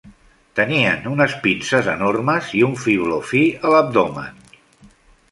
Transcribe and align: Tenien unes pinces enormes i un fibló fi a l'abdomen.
Tenien 0.59 1.03
unes 1.09 1.35
pinces 1.43 1.89
enormes 1.93 2.49
i 2.59 2.63
un 2.69 2.73
fibló 2.85 3.19
fi 3.33 3.43
a 3.69 3.75
l'abdomen. 3.75 4.41